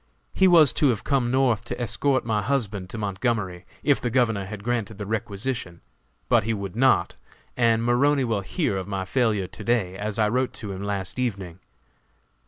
He 0.33 0.47
was 0.47 0.73
to 0.81 0.87
have 0.89 1.03
come 1.03 1.29
North 1.29 1.63
to 1.65 1.79
escort 1.79 2.25
my 2.25 2.41
husband 2.41 2.89
to 2.89 2.97
Montgomery, 2.97 3.67
if 3.83 4.01
the 4.01 4.09
Governor 4.09 4.45
had 4.47 4.63
granted 4.63 4.97
the 4.97 5.05
requisition; 5.05 5.81
but 6.27 6.43
he 6.43 6.55
would 6.55 6.75
not, 6.75 7.17
and 7.55 7.83
Maroney 7.85 8.23
will 8.23 8.41
hear 8.41 8.77
of 8.77 8.87
my 8.87 9.05
failure 9.05 9.45
to 9.45 9.63
day, 9.63 9.95
as 9.95 10.17
I 10.17 10.27
wrote 10.27 10.53
to 10.53 10.71
him 10.71 10.81
last 10.81 11.19
evening. 11.19 11.59